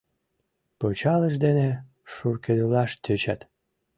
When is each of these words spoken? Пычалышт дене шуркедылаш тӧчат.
Пычалышт 0.79 1.39
дене 1.45 1.69
шуркедылаш 2.13 2.91
тӧчат. 3.03 3.41